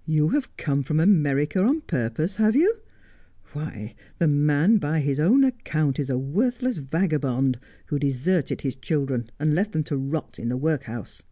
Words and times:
'You 0.16 0.30
have 0.30 0.56
come 0.56 0.82
from 0.82 0.98
America 0.98 1.62
on 1.62 1.82
purpose, 1.82 2.36
have 2.36 2.56
you 2.56 2.74
1 3.52 3.64
Why, 3.66 3.94
the 4.16 4.26
man, 4.26 4.78
by 4.78 5.00
his 5.00 5.20
own 5.20 5.44
account, 5.44 5.98
is 5.98 6.08
a 6.08 6.16
worthless 6.16 6.78
vagabond, 6.78 7.58
who 7.88 7.98
de 7.98 8.08
serted 8.08 8.62
his 8.62 8.76
children 8.76 9.28
and 9.38 9.54
left 9.54 9.72
them 9.72 9.84
to 9.84 9.96
rot 9.98 10.38
in 10.38 10.48
the 10.48 10.56
workhouse.' 10.56 11.22